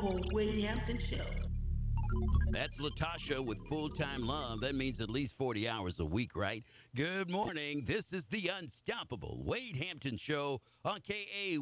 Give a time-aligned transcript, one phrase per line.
[0.00, 1.24] Global Wade Hampton Show.
[2.50, 4.60] That's Latasha with full time love.
[4.60, 6.64] That means at least 40 hours a week, right?
[6.96, 7.84] Good morning.
[7.86, 11.60] This is the Unstoppable Wade Hampton Show on KAYTKQJOFM,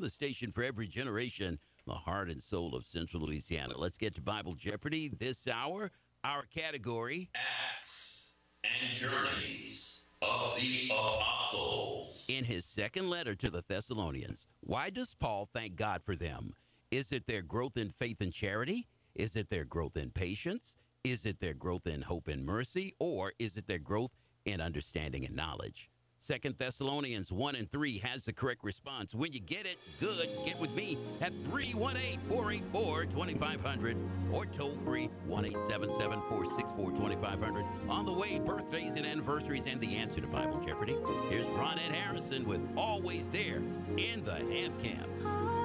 [0.00, 3.72] the station for every generation, the heart and soul of Central Louisiana.
[3.78, 5.90] Let's get to Bible Jeopardy this hour.
[6.22, 9.87] Our category Acts and Journeys
[10.22, 12.24] of the apostles.
[12.28, 16.54] In his second letter to the Thessalonians, why does Paul thank God for them?
[16.90, 18.86] Is it their growth in faith and charity?
[19.14, 20.76] Is it their growth in patience?
[21.04, 22.94] Is it their growth in hope and mercy?
[22.98, 24.12] Or is it their growth
[24.44, 25.90] in understanding and knowledge?
[26.20, 29.14] Second Thessalonians 1 and 3 has the correct response.
[29.14, 33.96] When you get it, good, get with me at 318 484 2500
[34.32, 37.64] or toll free 1 877 464 2500.
[37.88, 40.96] On the way, birthdays and anniversaries and the answer to Bible Jeopardy.
[41.30, 43.62] Here's Ronette Harrison with Always There
[43.96, 45.57] in the Ham Camp.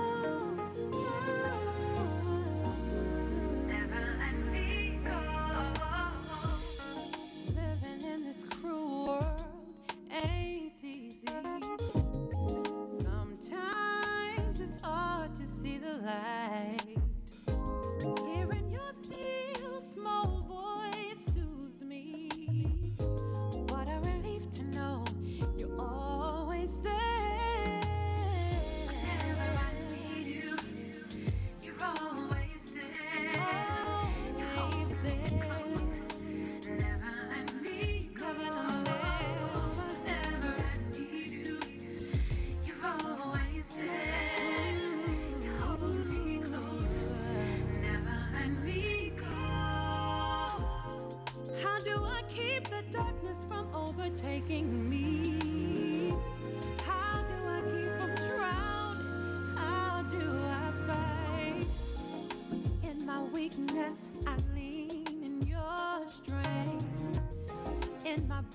[16.04, 16.43] light.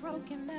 [0.08, 0.57] broken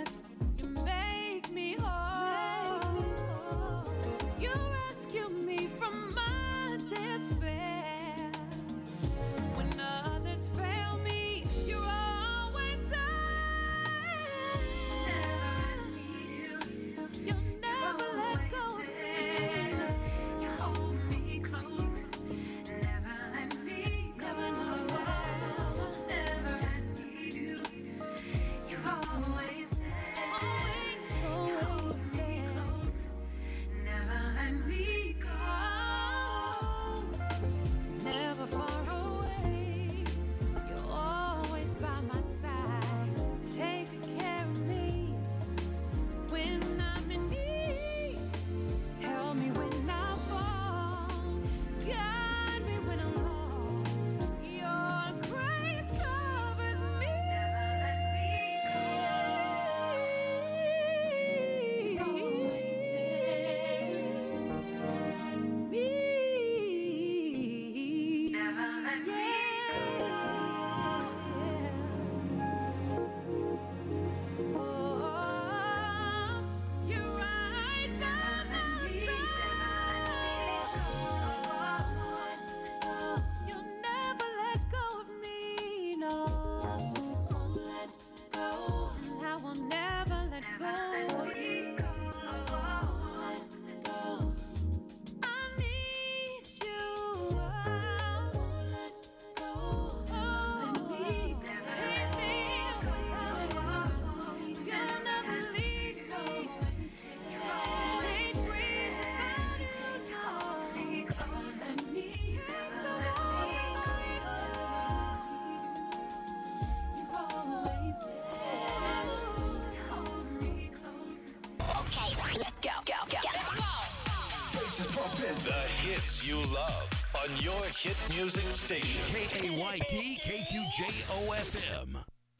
[125.39, 126.89] The hits you love
[127.23, 129.01] on your hit music station.
[129.07, 131.97] K-A-Y-T, K-Q-J-O-F-M.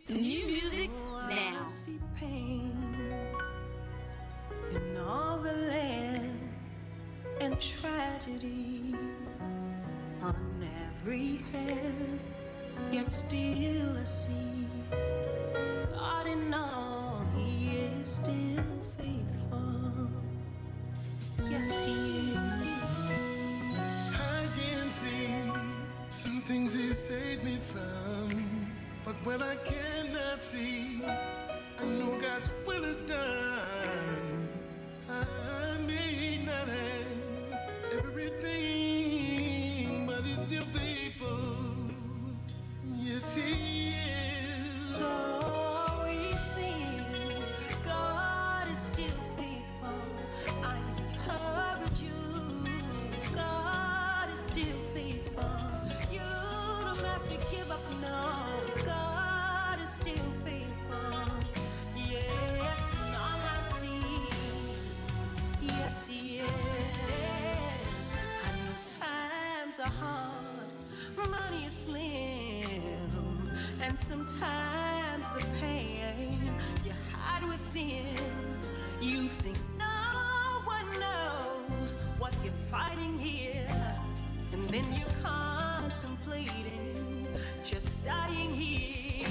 [0.10, 0.90] New music
[1.30, 1.66] now.
[1.66, 2.76] see pain
[4.76, 6.40] in all the land
[7.40, 8.94] and tragedy
[10.22, 10.36] on
[10.92, 12.20] every hand,
[12.92, 14.68] yet still I see
[15.94, 18.64] God in all, He is still
[18.98, 20.10] faithful.
[21.50, 22.09] Yes, He
[26.50, 28.72] things he saved me from.
[29.06, 34.50] But when I cannot see, I know God's will is done.
[35.08, 38.69] I may not have everything.
[73.90, 76.54] And sometimes the pain
[76.86, 78.16] you hide within,
[79.02, 83.68] you think no one knows what you're fighting here.
[84.54, 87.28] And then you're contemplating
[87.64, 89.26] just dying here.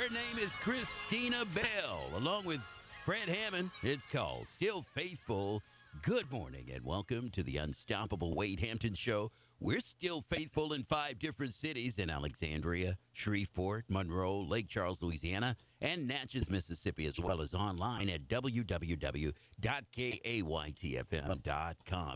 [0.00, 2.62] Her name is Christina Bell, along with
[3.04, 3.68] Fred Hammond.
[3.82, 5.62] It's called Still Faithful.
[6.00, 9.30] Good morning and welcome to the Unstoppable Wade Hampton Show.
[9.58, 16.08] We're still faithful in five different cities in Alexandria, Shreveport, Monroe, Lake Charles, Louisiana, and
[16.08, 19.34] Natchez, Mississippi, as well as online at www.kaytfm.com.